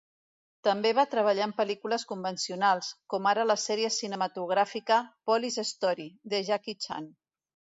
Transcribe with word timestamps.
També 0.67 0.91
va 0.99 1.03
treballar 1.11 1.43
en 1.49 1.53
pel·lícules 1.59 2.05
convencionals, 2.13 2.89
com 3.15 3.29
ara 3.33 3.45
la 3.49 3.57
sèrie 3.67 3.93
cinematogràfica 3.99 4.99
"Police 5.31 5.67
Story", 5.75 6.09
de 6.35 6.45
Jackie 6.49 6.79
Chan. 6.87 7.11